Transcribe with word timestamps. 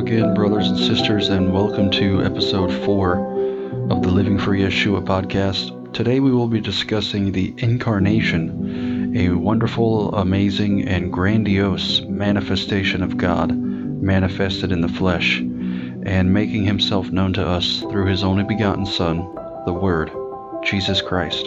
again, 0.00 0.32
brothers 0.32 0.66
and 0.66 0.78
sisters, 0.78 1.28
and 1.28 1.52
welcome 1.52 1.90
to 1.90 2.22
episode 2.22 2.72
4 2.86 3.90
of 3.90 4.02
the 4.02 4.08
Living 4.08 4.38
for 4.38 4.52
Yeshua 4.52 5.04
podcast. 5.04 5.92
Today 5.92 6.20
we 6.20 6.32
will 6.32 6.48
be 6.48 6.58
discussing 6.58 7.32
the 7.32 7.54
Incarnation, 7.58 9.14
a 9.14 9.28
wonderful, 9.28 10.14
amazing, 10.14 10.88
and 10.88 11.12
grandiose 11.12 12.00
manifestation 12.00 13.02
of 13.02 13.18
God 13.18 13.54
manifested 13.54 14.72
in 14.72 14.80
the 14.80 14.88
flesh 14.88 15.40
and 15.40 16.32
making 16.32 16.64
himself 16.64 17.10
known 17.10 17.34
to 17.34 17.46
us 17.46 17.80
through 17.80 18.06
his 18.06 18.24
only 18.24 18.44
begotten 18.44 18.86
Son, 18.86 19.18
the 19.66 19.74
Word, 19.74 20.10
Jesus 20.64 21.02
Christ. 21.02 21.46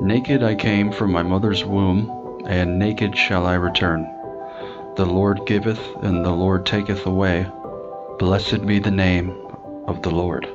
Naked 0.00 0.44
I 0.44 0.54
came 0.54 0.92
from 0.92 1.10
my 1.10 1.24
mother's 1.24 1.64
womb, 1.64 2.44
and 2.46 2.78
naked 2.78 3.18
shall 3.18 3.46
I 3.46 3.54
return. 3.54 4.21
The 4.94 5.06
Lord 5.06 5.46
giveth, 5.46 5.80
and 6.02 6.22
the 6.22 6.32
Lord 6.32 6.66
taketh 6.66 7.06
away. 7.06 7.50
Blessed 8.18 8.66
be 8.66 8.78
the 8.78 8.90
name 8.90 9.30
of 9.86 10.02
the 10.02 10.10
Lord. 10.10 10.46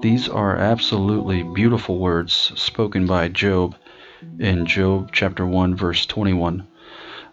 These 0.00 0.28
are 0.28 0.56
absolutely 0.56 1.42
beautiful 1.42 1.98
words 1.98 2.52
spoken 2.54 3.04
by 3.04 3.26
Job 3.26 3.74
in 4.38 4.64
Job 4.64 5.10
chapter 5.12 5.44
1 5.44 5.74
verse 5.74 6.06
21. 6.06 6.68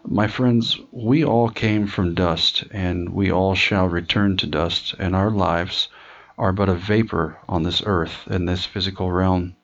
My 0.04 0.26
friends, 0.26 0.80
we 0.90 1.24
all 1.24 1.48
came 1.48 1.86
from 1.86 2.14
dust, 2.14 2.64
and 2.72 3.10
we 3.10 3.30
all 3.30 3.54
shall 3.54 3.86
return 3.86 4.36
to 4.38 4.48
dust, 4.48 4.96
and 4.98 5.14
our 5.14 5.30
lives 5.30 5.86
are 6.36 6.52
but 6.52 6.68
a 6.68 6.74
vapor 6.74 7.38
on 7.48 7.62
this 7.62 7.84
earth, 7.86 8.26
in 8.26 8.46
this 8.46 8.64
physical 8.64 9.12
realm. 9.12 9.54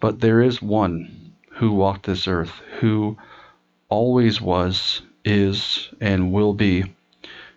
But 0.00 0.18
there 0.18 0.42
is 0.42 0.60
one 0.60 1.34
who 1.52 1.70
walked 1.70 2.06
this 2.06 2.26
earth, 2.26 2.60
who 2.80 3.16
always 3.88 4.40
was, 4.40 5.02
is, 5.24 5.88
and 6.00 6.32
will 6.32 6.52
be, 6.52 6.84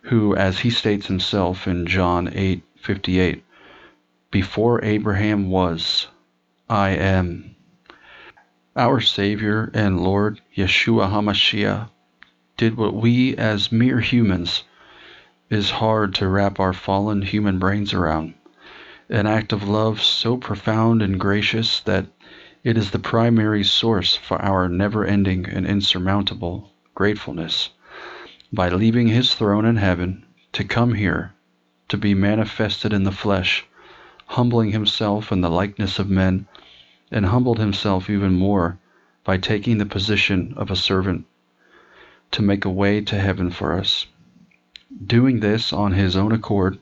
who, 0.04 0.34
as 0.36 0.60
he 0.60 0.70
states 0.70 1.08
himself 1.08 1.68
in 1.68 1.86
John 1.86 2.28
8:58, 2.28 3.42
before 4.32 4.84
Abraham 4.86 5.50
was, 5.50 6.08
I 6.70 6.90
am. 6.92 7.56
Our 8.76 9.02
Savior 9.02 9.70
and 9.74 10.02
Lord 10.02 10.40
Yeshua 10.56 11.12
HaMashiach 11.12 11.90
did 12.56 12.78
what 12.78 12.94
we 12.94 13.36
as 13.36 13.72
mere 13.72 14.00
humans 14.00 14.64
is 15.50 15.72
hard 15.72 16.16
to 16.16 16.28
wrap 16.28 16.60
our 16.60 16.74
fallen 16.74 17.22
human 17.22 17.60
brains 17.60 17.94
around. 17.94 18.34
An 19.10 19.28
act 19.28 19.52
of 19.52 19.68
love 19.68 20.02
so 20.02 20.38
profound 20.38 21.02
and 21.02 21.20
gracious 21.20 21.82
that 21.82 22.06
it 22.64 22.78
is 22.78 22.92
the 22.92 23.00
primary 23.00 23.64
source 23.64 24.16
for 24.16 24.42
our 24.42 24.70
never 24.70 25.04
ending 25.04 25.46
and 25.46 25.66
insurmountable 25.66 26.72
gratefulness 26.98 27.70
by 28.52 28.70
leaving 28.70 29.08
his 29.08 29.36
throne 29.36 29.66
in 29.66 29.76
heaven 29.76 30.26
to 30.52 30.64
come 30.64 30.96
here 30.96 31.32
to 31.88 31.96
be 31.96 32.16
manifested 32.16 32.92
in 32.92 33.04
the 33.04 33.12
flesh, 33.12 33.64
humbling 34.26 34.72
himself 34.72 35.32
in 35.32 35.42
the 35.42 35.50
likeness 35.50 36.00
of 36.00 36.10
men, 36.10 36.48
and 37.12 37.28
humbled 37.28 37.60
himself 37.60 38.10
even 38.10 38.34
more 38.34 38.80
by 39.24 39.38
taking 39.38 39.78
the 39.78 39.86
position 39.86 40.52
of 40.58 40.72
a 40.72 40.76
servant 40.76 41.24
to 42.32 42.42
make 42.42 42.66
a 42.66 42.70
way 42.84 43.00
to 43.00 43.20
heaven 43.20 43.52
for 43.52 43.74
us. 43.74 44.08
Doing 45.06 45.40
this 45.40 45.72
on 45.72 45.92
his 45.92 46.16
own 46.16 46.32
accord, 46.32 46.80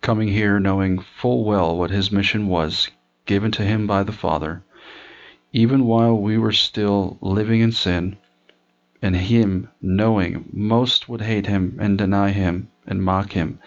coming 0.00 0.28
here 0.28 0.58
knowing 0.58 1.00
full 1.00 1.44
well 1.44 1.76
what 1.76 1.90
his 1.90 2.10
mission 2.10 2.46
was 2.46 2.88
given 3.26 3.50
to 3.50 3.62
him 3.62 3.86
by 3.86 4.04
the 4.04 4.10
Father, 4.24 4.62
even 5.52 5.84
while 5.84 6.16
we 6.16 6.38
were 6.38 6.50
still 6.50 7.18
living 7.20 7.60
in 7.60 7.72
sin 7.72 8.16
and 9.02 9.16
him 9.16 9.68
knowing 9.80 10.44
most 10.52 11.08
would 11.08 11.22
hate 11.22 11.46
him 11.46 11.76
and 11.80 11.96
deny 11.96 12.30
him 12.30 12.68
and 12.86 13.02
mock 13.02 13.32
him, 13.32 13.58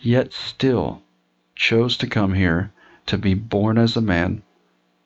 yet 0.00 0.32
still 0.32 1.02
chose 1.54 1.96
to 1.96 2.06
come 2.06 2.34
here 2.34 2.72
to 3.06 3.18
be 3.18 3.34
born 3.34 3.76
as 3.78 3.96
a 3.96 4.00
man, 4.00 4.42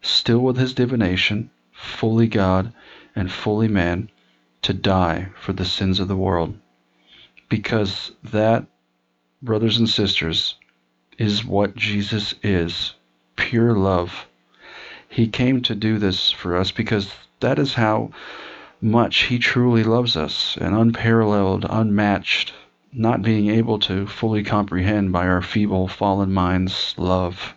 still 0.01 0.41
with 0.41 0.57
his 0.57 0.75
divination, 0.75 1.51
fully 1.73 2.27
God 2.27 2.73
and 3.15 3.31
fully 3.31 3.69
man, 3.69 4.11
to 4.63 4.73
die 4.73 5.29
for 5.35 5.53
the 5.53 5.65
sins 5.65 5.99
of 5.99 6.09
the 6.09 6.17
world. 6.17 6.57
Because 7.49 8.13
that, 8.23 8.67
brothers 9.43 9.79
and 9.79 9.89
sisters, 9.89 10.55
is 11.19 11.45
what 11.45 11.77
Jesus 11.77 12.35
is 12.43 12.95
pure 13.37 13.75
love. 13.75 14.27
He 15.09 15.27
came 15.27 15.63
to 15.63 15.75
do 15.75 15.99
this 15.99 16.31
for 16.31 16.57
us 16.57 16.71
because 16.71 17.13
that 17.41 17.59
is 17.59 17.75
how 17.75 18.13
much 18.83 19.25
He 19.25 19.39
truly 19.39 19.85
loves 19.85 20.17
us, 20.17 20.59
and 20.61 20.75
unparalleled, 20.75 21.65
unmatched, 21.71 22.53
not 22.93 23.23
being 23.23 23.49
able 23.49 23.79
to 23.79 24.09
fully 24.09 24.43
comprehend 24.43 25.13
by 25.13 25.29
our 25.29 25.41
feeble, 25.41 25.87
fallen 25.87 26.33
minds 26.33 26.95
love 26.99 27.55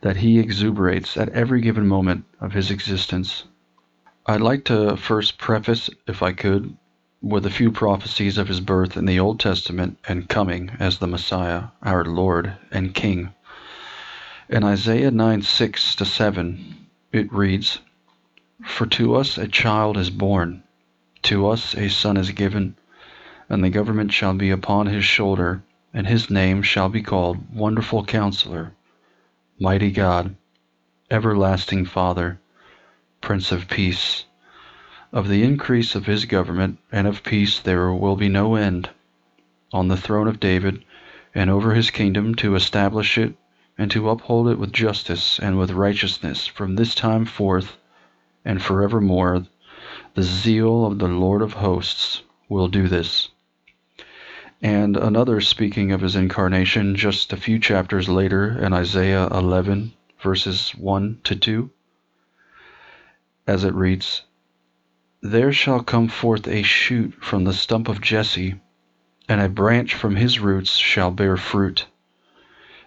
that 0.00 0.16
He 0.16 0.40
exuberates 0.40 1.16
at 1.16 1.28
every 1.28 1.60
given 1.60 1.86
moment 1.86 2.24
of 2.40 2.52
His 2.52 2.72
existence. 2.72 3.44
I'd 4.26 4.40
like 4.40 4.64
to 4.64 4.96
first 4.96 5.38
preface, 5.38 5.88
if 6.08 6.22
I 6.22 6.32
could, 6.32 6.76
with 7.22 7.46
a 7.46 7.50
few 7.50 7.70
prophecies 7.70 8.36
of 8.36 8.48
His 8.48 8.60
birth 8.60 8.96
in 8.96 9.06
the 9.06 9.20
Old 9.20 9.38
Testament 9.38 9.98
and 10.08 10.28
coming 10.28 10.72
as 10.80 10.98
the 10.98 11.06
Messiah, 11.06 11.66
our 11.82 12.04
Lord 12.04 12.52
and 12.72 12.92
King. 12.92 13.30
In 14.48 14.64
Isaiah 14.64 15.12
9 15.12 15.42
6 15.42 15.94
to 15.94 16.04
7, 16.04 16.88
it 17.12 17.32
reads, 17.32 17.78
for 18.64 18.86
to 18.86 19.16
us 19.16 19.38
a 19.38 19.48
child 19.48 19.96
is 19.96 20.10
born, 20.10 20.62
to 21.22 21.48
us 21.48 21.74
a 21.74 21.88
son 21.88 22.16
is 22.16 22.30
given, 22.30 22.76
and 23.48 23.62
the 23.62 23.70
government 23.70 24.12
shall 24.12 24.34
be 24.34 24.50
upon 24.50 24.86
his 24.86 25.04
shoulder, 25.04 25.62
and 25.92 26.06
his 26.06 26.30
name 26.30 26.62
shall 26.62 26.88
be 26.88 27.02
called 27.02 27.54
Wonderful 27.54 28.04
Counselor, 28.04 28.72
Mighty 29.58 29.90
God, 29.90 30.36
Everlasting 31.10 31.84
Father, 31.84 32.38
Prince 33.20 33.52
of 33.52 33.68
Peace. 33.68 34.24
Of 35.12 35.28
the 35.28 35.42
increase 35.42 35.94
of 35.94 36.06
his 36.06 36.24
government 36.24 36.78
and 36.90 37.06
of 37.06 37.22
peace 37.22 37.58
there 37.58 37.92
will 37.92 38.16
be 38.16 38.28
no 38.28 38.54
end, 38.54 38.90
on 39.72 39.88
the 39.88 39.96
throne 39.96 40.28
of 40.28 40.40
David, 40.40 40.84
and 41.34 41.50
over 41.50 41.74
his 41.74 41.90
kingdom 41.90 42.34
to 42.36 42.54
establish 42.54 43.18
it 43.18 43.34
and 43.76 43.90
to 43.90 44.08
uphold 44.08 44.48
it 44.48 44.58
with 44.58 44.72
justice 44.72 45.38
and 45.38 45.58
with 45.58 45.70
righteousness 45.72 46.46
from 46.46 46.76
this 46.76 46.94
time 46.94 47.24
forth 47.24 47.76
and 48.44 48.62
forevermore. 48.62 49.46
The 50.14 50.22
zeal 50.22 50.84
of 50.86 50.98
the 50.98 51.08
Lord 51.08 51.42
of 51.42 51.54
hosts 51.54 52.22
will 52.48 52.68
do 52.68 52.88
this. 52.88 53.28
And 54.60 54.96
another 54.96 55.40
speaking 55.40 55.90
of 55.90 56.02
his 56.02 56.14
incarnation 56.14 56.94
just 56.94 57.32
a 57.32 57.36
few 57.36 57.58
chapters 57.58 58.08
later 58.08 58.58
in 58.64 58.72
Isaiah 58.72 59.26
11, 59.28 59.92
verses 60.20 60.70
1 60.70 61.20
to 61.24 61.34
2, 61.34 61.70
as 63.46 63.64
it 63.64 63.74
reads 63.74 64.22
There 65.20 65.52
shall 65.52 65.82
come 65.82 66.08
forth 66.08 66.46
a 66.46 66.62
shoot 66.62 67.14
from 67.20 67.44
the 67.44 67.52
stump 67.52 67.88
of 67.88 68.00
Jesse, 68.00 68.60
and 69.28 69.40
a 69.40 69.48
branch 69.48 69.94
from 69.94 70.16
his 70.16 70.38
roots 70.38 70.76
shall 70.76 71.10
bear 71.10 71.36
fruit. 71.36 71.86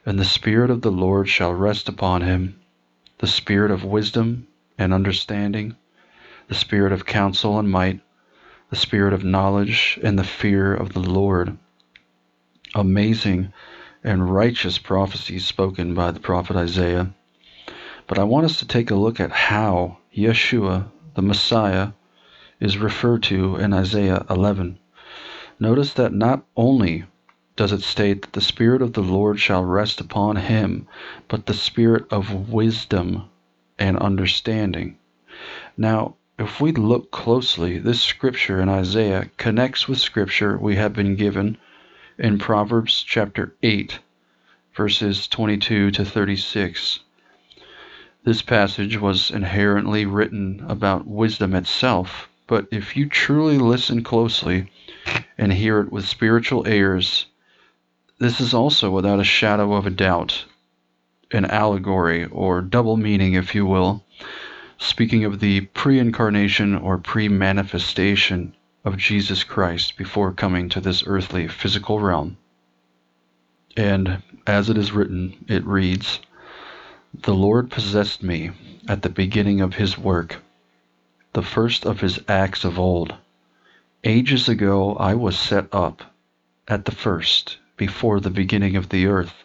And 0.06 0.18
the 0.20 0.26
Spirit 0.26 0.70
of 0.70 0.82
the 0.82 0.92
Lord 0.92 1.28
shall 1.28 1.54
rest 1.54 1.90
upon 1.90 2.22
him 2.22 2.60
the 3.18 3.28
Spirit 3.28 3.72
of 3.72 3.84
wisdom 3.84 4.48
and 4.78 4.94
understanding, 4.94 5.76
the 6.48 6.56
spirit 6.56 6.92
of 6.92 7.06
counsel 7.06 7.58
and 7.58 7.70
might, 7.70 8.00
the 8.70 8.76
spirit 8.76 9.14
of 9.14 9.24
knowledge 9.24 10.00
and 10.04 10.18
the 10.20 10.24
fear 10.24 10.74
of 10.74 10.94
the 10.94 11.00
Lord. 11.00 11.58
Amazing 12.74 13.54
and 14.04 14.34
righteous 14.34 14.78
prophecies 14.78 15.46
spoken 15.46 15.94
by 15.94 16.12
the 16.12 16.20
prophet 16.20 16.56
Isaiah. 16.56 17.14
But 18.08 18.20
I 18.20 18.24
want 18.24 18.46
us 18.46 18.60
to 18.60 18.68
take 18.68 18.92
a 18.92 18.96
look 18.96 19.20
at 19.20 19.32
how 19.32 19.98
Yeshua, 20.16 20.88
the 21.16 21.22
Messiah, 21.22 21.94
is 22.60 22.78
referred 22.78 23.24
to 23.24 23.56
in 23.56 23.74
Isaiah 23.74 24.26
11. 24.30 24.78
Notice 25.60 25.94
that 25.94 26.14
not 26.14 26.46
only 26.56 27.06
does 27.56 27.72
it 27.72 27.82
state 27.82 28.22
that 28.24 28.34
the 28.34 28.42
Spirit 28.42 28.82
of 28.82 28.94
the 28.94 29.02
Lord 29.02 29.40
shall 29.40 29.64
rest 29.64 30.02
upon 30.02 30.36
him, 30.36 30.88
but 31.28 31.46
the 31.46 31.54
Spirit 31.54 32.06
of 32.12 32.50
wisdom 32.50 33.24
and 33.78 33.98
understanding. 33.98 34.98
Now, 35.78 36.16
if 36.38 36.60
we 36.60 36.72
look 36.72 37.12
closely, 37.12 37.78
this 37.78 38.02
scripture 38.02 38.62
in 38.62 38.70
Isaiah 38.70 39.30
connects 39.38 39.88
with 39.88 40.00
scripture 40.00 40.58
we 40.58 40.76
have 40.76 40.94
been 40.94 41.16
given 41.16 41.58
in 42.18 42.38
Proverbs 42.38 43.04
chapter 43.04 43.56
8, 43.64 44.00
verses 44.74 45.28
22 45.28 45.92
to 45.92 46.06
36. 46.06 47.00
This 48.24 48.42
passage 48.42 49.00
was 49.00 49.32
inherently 49.32 50.06
written 50.06 50.66
about 50.68 51.08
wisdom 51.08 51.54
itself, 51.54 52.28
but 52.48 52.68
if 52.72 52.98
you 52.98 53.08
truly 53.08 53.58
listen 53.58 54.04
closely 54.04 54.72
and 55.38 55.54
hear 55.54 55.80
it 55.80 55.92
with 55.92 56.08
spiritual 56.08 56.68
ears, 56.68 57.28
this 58.20 58.40
is 58.40 58.54
also 58.54 58.90
without 58.90 59.20
a 59.20 59.26
shadow 59.26 59.74
of 59.74 59.86
a 59.86 59.90
doubt 59.90 60.46
an 61.32 61.46
allegory 61.46 62.26
or 62.26 62.62
double 62.62 62.98
meaning, 62.98 63.34
if 63.34 63.56
you 63.56 63.66
will, 63.66 64.04
speaking 64.78 65.24
of 65.26 65.40
the 65.40 65.62
pre 65.62 66.00
incarnation 66.00 66.76
or 66.76 66.98
pre 66.98 67.30
manifestation 67.30 68.54
of 68.84 68.98
Jesus 68.98 69.44
Christ 69.44 69.98
before 69.98 70.32
coming 70.32 70.70
to 70.70 70.82
this 70.82 71.04
earthly 71.08 71.48
physical 71.48 72.00
realm. 72.00 72.38
And 73.76 74.22
as 74.46 74.70
it 74.70 74.78
is 74.78 74.92
written, 74.92 75.46
it 75.48 75.66
reads, 75.66 76.20
The 77.14 77.34
Lord 77.34 77.72
possessed 77.72 78.22
me 78.22 78.52
at 78.88 79.02
the 79.02 79.10
beginning 79.10 79.62
of 79.62 79.74
his 79.74 79.98
work, 79.98 80.42
the 81.34 81.42
first 81.42 81.86
of 81.86 82.02
his 82.02 82.20
acts 82.28 82.64
of 82.64 82.78
old. 82.78 83.16
Ages 84.04 84.48
ago 84.48 84.96
I 84.96 85.16
was 85.16 85.38
set 85.38 85.68
up 85.72 86.14
at 86.68 86.86
the 86.86 86.92
first, 86.92 87.58
before 87.78 88.20
the 88.20 88.30
beginning 88.30 88.76
of 88.76 88.90
the 88.90 89.08
earth. 89.08 89.45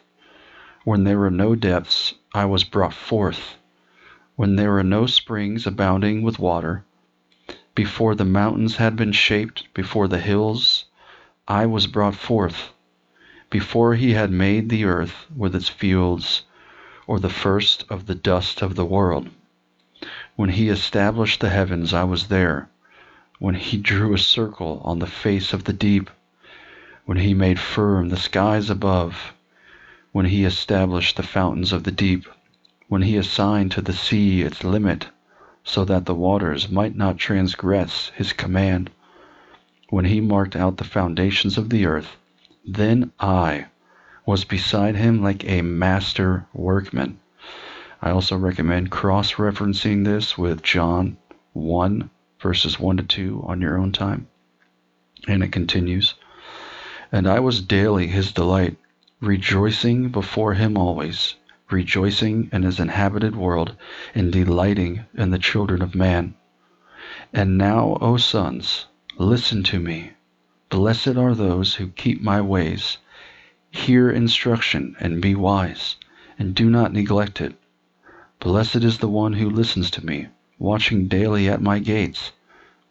When 0.83 1.03
there 1.03 1.19
were 1.19 1.29
no 1.29 1.53
depths, 1.53 2.15
I 2.33 2.45
was 2.45 2.63
brought 2.63 2.95
forth. 2.95 3.55
When 4.35 4.55
there 4.55 4.71
were 4.71 4.81
no 4.81 5.05
springs 5.05 5.67
abounding 5.67 6.23
with 6.23 6.39
water, 6.39 6.83
before 7.75 8.15
the 8.15 8.25
mountains 8.25 8.77
had 8.77 8.95
been 8.95 9.11
shaped, 9.11 9.71
before 9.75 10.07
the 10.07 10.17
hills, 10.17 10.85
I 11.47 11.67
was 11.67 11.85
brought 11.85 12.15
forth. 12.15 12.71
Before 13.51 13.93
he 13.93 14.13
had 14.13 14.31
made 14.31 14.69
the 14.69 14.85
earth 14.85 15.27
with 15.35 15.53
its 15.55 15.69
fields, 15.69 16.41
or 17.05 17.19
the 17.19 17.29
first 17.29 17.85
of 17.87 18.07
the 18.07 18.15
dust 18.15 18.63
of 18.63 18.73
the 18.73 18.83
world. 18.83 19.29
When 20.35 20.49
he 20.49 20.69
established 20.69 21.41
the 21.41 21.49
heavens, 21.51 21.93
I 21.93 22.05
was 22.05 22.25
there. 22.25 22.69
When 23.37 23.53
he 23.53 23.77
drew 23.77 24.15
a 24.15 24.17
circle 24.17 24.81
on 24.83 24.97
the 24.97 25.05
face 25.05 25.53
of 25.53 25.65
the 25.65 25.73
deep, 25.73 26.09
when 27.05 27.19
he 27.19 27.35
made 27.35 27.59
firm 27.59 28.09
the 28.09 28.17
skies 28.17 28.71
above, 28.71 29.33
when 30.11 30.25
he 30.25 30.43
established 30.43 31.15
the 31.15 31.23
fountains 31.23 31.71
of 31.71 31.83
the 31.83 31.91
deep, 31.91 32.25
when 32.87 33.01
he 33.01 33.15
assigned 33.17 33.71
to 33.71 33.81
the 33.81 33.93
sea 33.93 34.41
its 34.41 34.63
limit, 34.63 35.07
so 35.63 35.85
that 35.85 36.05
the 36.05 36.15
waters 36.15 36.69
might 36.69 36.95
not 36.95 37.17
transgress 37.17 38.11
his 38.15 38.33
command, 38.33 38.89
when 39.89 40.05
he 40.05 40.19
marked 40.21 40.55
out 40.55 40.77
the 40.77 40.83
foundations 40.83 41.57
of 41.57 41.69
the 41.69 41.85
earth, 41.85 42.15
then 42.65 43.11
I 43.19 43.65
was 44.25 44.45
beside 44.45 44.95
him 44.95 45.21
like 45.21 45.43
a 45.45 45.61
master 45.61 46.45
workman. 46.53 47.19
I 48.01 48.09
also 48.09 48.37
recommend 48.37 48.89
cross 48.89 49.33
referencing 49.33 50.05
this 50.05 50.37
with 50.37 50.63
John 50.63 51.17
1, 51.53 52.09
verses 52.39 52.79
1 52.79 52.97
to 52.97 53.03
2 53.03 53.43
on 53.45 53.61
your 53.61 53.77
own 53.77 53.91
time. 53.91 54.27
And 55.27 55.43
it 55.43 55.51
continues 55.51 56.15
And 57.11 57.27
I 57.27 57.39
was 57.39 57.61
daily 57.61 58.07
his 58.07 58.31
delight, 58.31 58.77
rejoicing 59.21 60.09
before 60.09 60.55
him 60.55 60.75
always, 60.75 61.35
rejoicing 61.69 62.49
in 62.51 62.63
his 62.63 62.79
inhabited 62.79 63.35
world, 63.35 63.75
and 64.15 64.31
delighting 64.31 65.05
in 65.13 65.29
the 65.29 65.37
children 65.37 65.79
of 65.79 65.93
man. 65.93 66.33
And 67.31 67.55
now, 67.55 67.99
O 68.01 68.17
sons, 68.17 68.87
listen 69.19 69.61
to 69.63 69.79
me. 69.79 70.13
Blessed 70.69 71.17
are 71.17 71.35
those 71.35 71.75
who 71.75 71.89
keep 71.89 72.19
my 72.23 72.41
ways. 72.41 72.97
Hear 73.69 74.09
instruction 74.09 74.95
and 74.99 75.21
be 75.21 75.35
wise, 75.35 75.97
and 76.39 76.55
do 76.55 76.67
not 76.67 76.91
neglect 76.91 77.41
it. 77.41 77.53
Blessed 78.39 78.77
is 78.77 78.97
the 78.97 79.07
one 79.07 79.33
who 79.33 79.51
listens 79.51 79.91
to 79.91 80.05
me, 80.05 80.29
watching 80.57 81.07
daily 81.07 81.47
at 81.47 81.61
my 81.61 81.77
gates, 81.77 82.31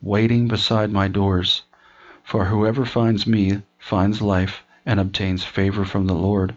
waiting 0.01 0.47
beside 0.47 0.93
my 0.93 1.09
doors. 1.09 1.63
For 2.23 2.45
whoever 2.45 2.85
finds 2.85 3.27
me 3.27 3.63
finds 3.81 4.23
life 4.23 4.63
and 4.91 4.99
obtains 4.99 5.45
favor 5.45 5.85
from 5.85 6.09
the 6.09 6.15
Lord. 6.15 6.57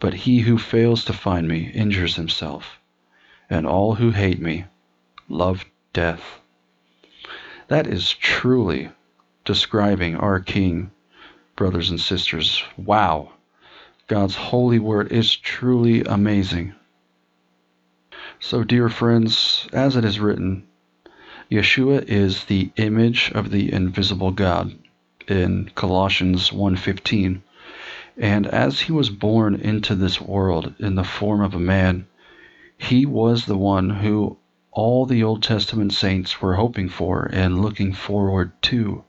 But 0.00 0.12
he 0.12 0.40
who 0.40 0.58
fails 0.58 1.02
to 1.06 1.14
find 1.14 1.48
me 1.48 1.70
injures 1.70 2.16
himself, 2.16 2.78
and 3.48 3.66
all 3.66 3.94
who 3.94 4.10
hate 4.10 4.38
me 4.38 4.66
love 5.30 5.64
death. 5.94 6.40
That 7.68 7.86
is 7.86 8.12
truly 8.12 8.90
describing 9.46 10.14
our 10.14 10.40
King, 10.40 10.90
brothers 11.56 11.88
and 11.88 11.98
sisters. 11.98 12.62
Wow! 12.76 13.32
God's 14.08 14.36
holy 14.36 14.78
word 14.78 15.10
is 15.10 15.34
truly 15.34 16.04
amazing. 16.04 16.74
So, 18.40 18.62
dear 18.62 18.90
friends, 18.90 19.66
as 19.72 19.96
it 19.96 20.04
is 20.04 20.20
written, 20.20 20.66
Yeshua 21.50 22.02
is 22.02 22.44
the 22.44 22.72
image 22.76 23.32
of 23.34 23.50
the 23.50 23.72
invisible 23.72 24.32
God 24.32 24.76
in 25.30 25.70
Colossians 25.74 26.50
1:15. 26.50 27.40
And 28.16 28.46
as 28.46 28.80
he 28.80 28.92
was 28.92 29.10
born 29.10 29.54
into 29.54 29.94
this 29.94 30.20
world 30.20 30.74
in 30.78 30.94
the 30.94 31.04
form 31.04 31.40
of 31.40 31.54
a 31.54 31.60
man, 31.60 32.06
he 32.76 33.04
was 33.04 33.44
the 33.44 33.58
one 33.58 33.90
who 33.90 34.38
all 34.72 35.06
the 35.06 35.22
Old 35.22 35.42
Testament 35.42 35.92
saints 35.92 36.40
were 36.40 36.54
hoping 36.54 36.88
for 36.88 37.28
and 37.32 37.60
looking 37.60 37.92
forward 37.92 38.52
to 38.62 39.04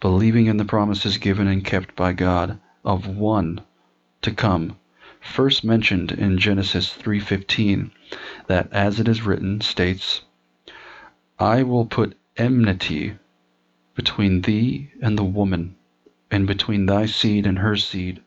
believing 0.00 0.46
in 0.46 0.56
the 0.56 0.64
promises 0.64 1.18
given 1.18 1.46
and 1.46 1.64
kept 1.64 1.94
by 1.94 2.12
God 2.12 2.58
of 2.84 3.06
one 3.06 3.60
to 4.20 4.32
come 4.32 4.76
first 5.20 5.62
mentioned 5.62 6.10
in 6.10 6.36
Genesis 6.36 6.92
3:15 6.92 7.90
that 8.48 8.68
as 8.72 8.98
it 8.98 9.06
is 9.06 9.24
written 9.24 9.60
states 9.60 10.22
I 11.38 11.62
will 11.62 11.86
put 11.86 12.18
enmity 12.36 13.14
between 13.94 14.42
thee 14.42 14.90
and 15.00 15.18
the 15.18 15.24
woman 15.24 15.74
and 16.30 16.46
between 16.46 16.86
thy 16.86 17.06
seed 17.06 17.46
and 17.46 17.58
her 17.58 17.76
seed 17.76 18.20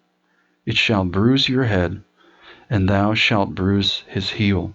it 0.65 0.77
shall 0.77 1.05
bruise 1.05 1.49
your 1.49 1.63
head 1.63 2.03
and 2.69 2.87
thou 2.87 3.13
shalt 3.13 3.55
bruise 3.55 4.03
his 4.07 4.31
heel 4.31 4.73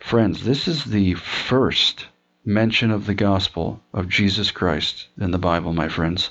friends 0.00 0.44
this 0.44 0.66
is 0.66 0.84
the 0.84 1.14
first 1.14 2.06
mention 2.44 2.90
of 2.90 3.06
the 3.06 3.14
gospel 3.14 3.80
of 3.94 4.08
Jesus 4.08 4.50
Christ 4.50 5.06
in 5.16 5.30
the 5.30 5.38
Bible, 5.38 5.72
my 5.72 5.88
friends. 5.88 6.30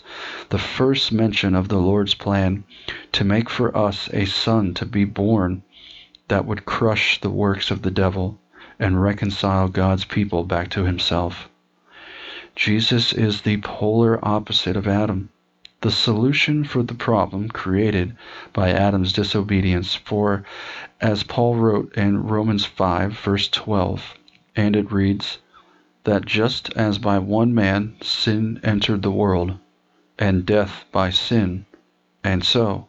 The 0.49 0.59
first 0.59 1.13
mention 1.13 1.55
of 1.55 1.69
the 1.69 1.79
Lord's 1.79 2.15
plan 2.15 2.65
to 3.13 3.23
make 3.23 3.49
for 3.49 3.75
us 3.75 4.09
a 4.11 4.25
son 4.25 4.73
to 4.73 4.85
be 4.85 5.05
born 5.05 5.63
that 6.27 6.45
would 6.45 6.65
crush 6.65 7.21
the 7.21 7.29
works 7.29 7.71
of 7.71 7.81
the 7.81 7.91
devil 7.91 8.39
and 8.77 9.01
reconcile 9.01 9.69
God's 9.69 10.03
people 10.03 10.43
back 10.43 10.69
to 10.71 10.83
himself. 10.83 11.47
Jesus 12.55 13.13
is 13.13 13.41
the 13.41 13.57
polar 13.57 14.19
opposite 14.21 14.75
of 14.75 14.87
Adam, 14.87 15.29
the 15.79 15.91
solution 15.91 16.63
for 16.63 16.83
the 16.83 16.93
problem 16.93 17.47
created 17.49 18.15
by 18.53 18.69
Adam's 18.71 19.13
disobedience. 19.13 19.95
For, 19.95 20.43
as 20.99 21.23
Paul 21.23 21.55
wrote 21.55 21.95
in 21.95 22.23
Romans 22.23 22.65
5, 22.65 23.13
verse 23.13 23.47
12, 23.47 24.15
and 24.55 24.75
it 24.75 24.91
reads, 24.91 25.39
that 26.03 26.25
just 26.25 26.71
as 26.73 26.97
by 26.97 27.19
one 27.19 27.53
man 27.53 27.95
sin 28.01 28.59
entered 28.63 29.01
the 29.01 29.11
world, 29.11 29.57
and 30.19 30.45
death 30.45 30.85
by 30.91 31.09
sin, 31.09 31.65
and 32.23 32.43
so 32.43 32.87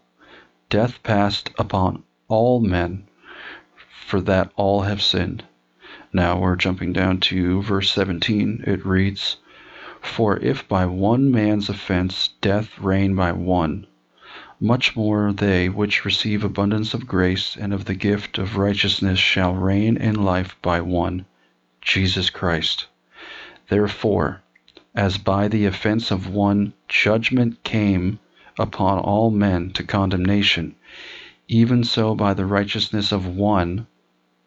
death 0.70 1.02
passed 1.02 1.50
upon 1.58 2.02
all 2.28 2.60
men, 2.60 3.04
for 4.06 4.20
that 4.20 4.50
all 4.56 4.82
have 4.82 5.02
sinned. 5.02 5.44
Now 6.12 6.38
we're 6.38 6.56
jumping 6.56 6.92
down 6.92 7.20
to 7.20 7.62
verse 7.62 7.90
17. 7.92 8.64
It 8.66 8.84
reads, 8.84 9.36
For 10.02 10.36
if 10.40 10.68
by 10.68 10.84
one 10.84 11.30
man's 11.30 11.68
offense 11.68 12.30
death 12.40 12.78
reigned 12.78 13.16
by 13.16 13.32
one, 13.32 13.86
much 14.60 14.94
more 14.94 15.32
they 15.32 15.68
which 15.68 16.04
receive 16.04 16.44
abundance 16.44 16.92
of 16.92 17.06
grace 17.06 17.56
and 17.56 17.72
of 17.72 17.86
the 17.86 17.94
gift 17.94 18.36
of 18.36 18.56
righteousness 18.56 19.18
shall 19.18 19.54
reign 19.54 19.96
in 19.96 20.22
life 20.22 20.54
by 20.60 20.80
one, 20.80 21.24
Jesus 21.80 22.28
Christ. 22.30 22.86
Therefore, 23.68 24.42
as 24.94 25.16
by 25.18 25.48
the 25.48 25.64
offense 25.64 26.10
of 26.10 26.28
one 26.28 26.74
judgment 26.88 27.62
came 27.62 28.18
upon 28.58 28.98
all 28.98 29.30
men 29.30 29.70
to 29.70 29.82
condemnation, 29.82 30.74
even 31.48 31.84
so 31.84 32.14
by 32.14 32.34
the 32.34 32.46
righteousness 32.46 33.12
of 33.12 33.26
one 33.26 33.86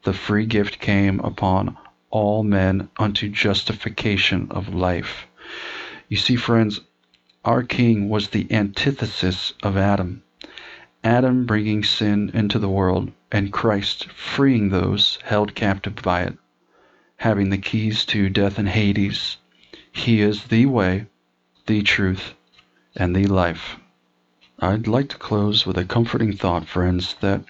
the 0.03 0.13
free 0.13 0.45
gift 0.45 0.79
came 0.79 1.19
upon 1.21 1.75
all 2.11 2.43
men 2.43 2.87
unto 2.99 3.27
justification 3.29 4.47
of 4.51 4.73
life. 4.73 5.25
You 6.09 6.17
see, 6.17 6.35
friends, 6.35 6.81
our 7.43 7.63
King 7.63 8.09
was 8.09 8.29
the 8.29 8.47
antithesis 8.51 9.53
of 9.61 9.77
Adam. 9.77 10.23
Adam 11.03 11.45
bringing 11.45 11.83
sin 11.83 12.31
into 12.33 12.57
the 12.59 12.69
world, 12.69 13.11
and 13.31 13.53
Christ 13.53 14.11
freeing 14.11 14.69
those 14.69 15.19
held 15.23 15.53
captive 15.53 15.95
by 15.95 16.23
it 16.23 16.37
having 17.17 17.49
the 17.49 17.57
keys 17.57 18.03
to 18.05 18.29
death 18.29 18.59
and 18.59 18.67
Hades. 18.67 19.37
He 19.91 20.21
is 20.21 20.45
the 20.45 20.65
way, 20.65 21.05
the 21.65 21.81
truth, 21.81 22.33
and 22.95 23.15
the 23.15 23.25
life. 23.25 23.77
I'd 24.59 24.87
like 24.87 25.09
to 25.09 25.17
close 25.17 25.65
with 25.65 25.77
a 25.77 25.85
comforting 25.85 26.33
thought, 26.33 26.67
friends, 26.67 27.15
that 27.21 27.43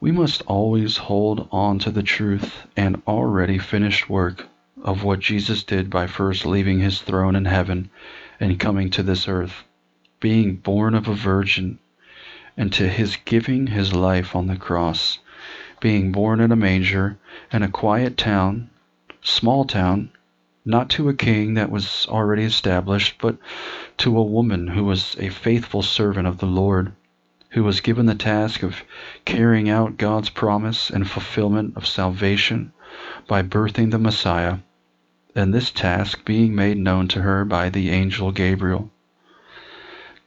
we 0.00 0.12
must 0.12 0.42
always 0.46 0.96
hold 0.96 1.48
on 1.52 1.78
to 1.80 1.90
the 1.90 2.02
truth 2.02 2.66
and 2.76 3.02
already 3.06 3.58
finished 3.58 4.08
work 4.08 4.46
of 4.86 5.02
what 5.02 5.18
Jesus 5.18 5.64
did 5.64 5.90
by 5.90 6.06
first 6.06 6.46
leaving 6.46 6.78
his 6.78 7.02
throne 7.02 7.34
in 7.34 7.44
heaven 7.44 7.90
and 8.38 8.58
coming 8.58 8.88
to 8.88 9.02
this 9.02 9.26
earth, 9.26 9.64
being 10.20 10.54
born 10.54 10.94
of 10.94 11.08
a 11.08 11.14
virgin, 11.14 11.78
and 12.56 12.72
to 12.72 12.88
his 12.88 13.18
giving 13.24 13.66
his 13.66 13.92
life 13.92 14.36
on 14.36 14.46
the 14.46 14.56
cross, 14.56 15.18
being 15.80 16.12
born 16.12 16.40
in 16.40 16.52
a 16.52 16.56
manger 16.56 17.18
in 17.52 17.64
a 17.64 17.68
quiet 17.68 18.16
town 18.16 18.70
small 19.22 19.64
town, 19.64 20.08
not 20.64 20.88
to 20.88 21.08
a 21.08 21.14
king 21.14 21.54
that 21.54 21.70
was 21.70 22.06
already 22.08 22.44
established, 22.44 23.16
but 23.20 23.36
to 23.98 24.16
a 24.16 24.22
woman 24.22 24.68
who 24.68 24.84
was 24.84 25.16
a 25.18 25.28
faithful 25.30 25.82
servant 25.82 26.28
of 26.28 26.38
the 26.38 26.46
Lord, 26.46 26.92
who 27.50 27.64
was 27.64 27.80
given 27.80 28.06
the 28.06 28.14
task 28.14 28.62
of 28.62 28.84
carrying 29.24 29.68
out 29.68 29.96
God's 29.96 30.30
promise 30.30 30.90
and 30.90 31.10
fulfillment 31.10 31.76
of 31.76 31.86
salvation 31.86 32.72
by 33.26 33.42
birthing 33.42 33.90
the 33.90 33.98
Messiah, 33.98 34.58
and 35.36 35.52
this 35.52 35.70
task 35.70 36.24
being 36.24 36.54
made 36.54 36.78
known 36.78 37.06
to 37.06 37.20
her 37.20 37.44
by 37.44 37.68
the 37.68 37.90
angel 37.90 38.32
Gabriel. 38.32 38.90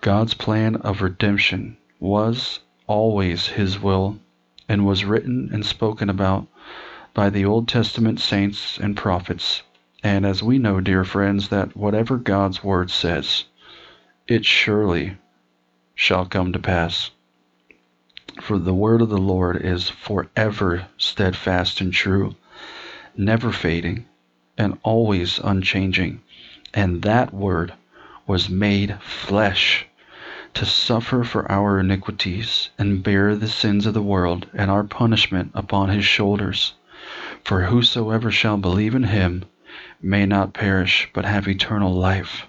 God's 0.01 0.36
plan 0.36 0.75
of 0.75 1.01
redemption 1.01 1.78
was 2.00 2.60
always 2.86 3.48
His 3.48 3.82
will 3.82 4.20
and 4.68 4.86
was 4.86 5.04
written 5.04 5.50
and 5.51 5.66
spoken 5.66 6.12
about 6.12 6.48
by 7.16 7.32
the 7.32 7.44
Old 7.44 7.68
Testament 7.68 8.20
saints 8.20 8.78
and 8.78 8.96
prophets. 8.96 9.63
And 10.04 10.28
as 10.28 10.44
we 10.44 10.60
know, 10.60 10.80
dear 10.80 11.04
friends, 11.04 11.50
that 11.50 11.75
whatever 11.75 12.18
God's 12.18 12.63
word 12.63 12.92
says, 12.92 13.46
it 14.28 14.46
surely 14.46 15.18
shall 15.96 16.28
come 16.28 16.54
to 16.54 16.60
pass. 16.60 17.10
For 18.42 18.60
the 18.60 18.75
word 18.75 19.01
of 19.01 19.10
the 19.10 19.18
Lord 19.18 19.58
is 19.58 19.89
forever 19.89 20.86
steadfast 20.98 21.82
and 21.82 21.92
true, 21.92 22.36
never 23.18 23.51
fading, 23.51 24.06
and 24.60 24.78
always 24.84 25.39
unchanging. 25.39 26.22
And 26.74 27.01
that 27.01 27.34
word 27.34 27.74
was 28.28 28.50
made 28.50 29.01
flesh 29.01 29.88
to 30.54 30.66
suffer 30.66 31.24
for 31.24 31.50
our 31.51 31.80
iniquities 31.80 32.70
and 32.78 33.01
bear 33.01 33.36
the 33.36 33.48
sins 33.48 33.86
of 33.86 33.94
the 33.94 34.01
world 34.01 34.48
and 34.54 34.70
our 34.70 34.84
punishment 34.84 35.51
upon 35.56 35.89
his 35.89 36.06
shoulders. 36.06 36.74
For 37.44 37.63
whosoever 37.63 38.30
shall 38.30 38.58
believe 38.58 38.94
in 38.94 39.06
him 39.06 39.46
may 40.01 40.25
not 40.25 40.54
perish 40.54 41.08
but 41.13 41.25
have 41.25 41.48
eternal 41.48 41.94
life. 41.94 42.46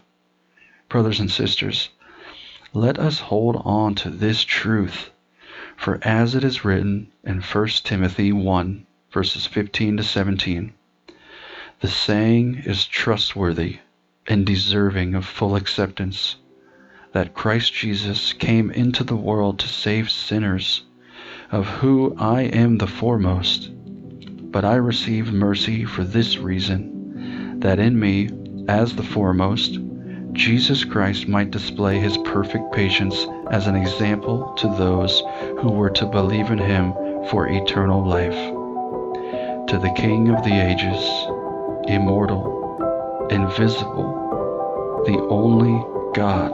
Brothers 0.88 1.20
and 1.20 1.30
sisters, 1.30 1.90
let 2.74 2.98
us 2.98 3.20
hold 3.20 3.62
on 3.64 3.94
to 3.96 4.10
this 4.10 4.44
truth, 4.44 5.10
for 5.76 6.00
as 6.02 6.34
it 6.34 6.42
is 6.42 6.64
written 6.64 7.12
in 7.22 7.40
1 7.40 7.66
Timothy 7.84 8.32
1 8.32 8.86
verses 9.12 9.46
15 9.46 9.96
to 9.96 10.02
17, 10.02 10.72
the 11.80 11.88
saying 11.88 12.62
is 12.66 12.84
trustworthy 12.84 13.78
and 14.26 14.44
deserving 14.44 15.14
of 15.14 15.24
full 15.24 15.56
acceptance 15.56 16.36
that 17.12 17.34
Christ 17.34 17.72
Jesus 17.72 18.34
came 18.34 18.70
into 18.70 19.02
the 19.02 19.16
world 19.16 19.58
to 19.58 19.68
save 19.68 20.10
sinners, 20.10 20.82
of 21.50 21.66
who 21.66 22.14
I 22.18 22.42
am 22.42 22.76
the 22.76 22.86
foremost. 22.86 23.70
But 24.52 24.64
I 24.64 24.74
receive 24.74 25.32
mercy 25.32 25.86
for 25.86 26.04
this 26.04 26.36
reason, 26.36 27.60
that 27.60 27.78
in 27.78 27.98
me, 27.98 28.28
as 28.68 28.94
the 28.94 29.02
foremost, 29.02 29.78
Jesus 30.32 30.84
Christ 30.84 31.28
might 31.28 31.50
display 31.50 31.98
his 31.98 32.18
perfect 32.18 32.72
patience 32.72 33.26
as 33.50 33.66
an 33.66 33.74
example 33.74 34.52
to 34.58 34.68
those 34.68 35.22
who 35.60 35.70
were 35.70 35.90
to 35.90 36.06
believe 36.06 36.50
in 36.50 36.58
him 36.58 36.92
for 37.30 37.48
eternal 37.48 38.06
life. 38.06 38.36
To 39.68 39.78
the 39.78 39.92
King 39.96 40.28
of 40.28 40.44
the 40.44 40.54
ages, 40.54 41.39
immortal, 41.88 43.28
invisible, 43.30 45.02
the 45.06 45.18
only 45.28 45.84
God, 46.14 46.50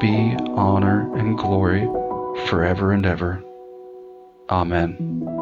be 0.00 0.36
honor 0.56 1.14
and 1.16 1.36
glory 1.36 1.86
forever 2.46 2.92
and 2.92 3.04
ever. 3.06 3.42
Amen. 4.48 5.39